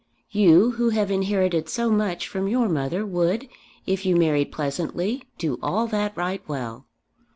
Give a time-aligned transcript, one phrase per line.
[0.31, 3.47] You who have inherited so much from your mother would,
[3.85, 6.87] if you married pleasantly, do all that right well."